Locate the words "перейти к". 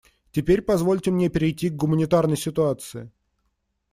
1.29-1.75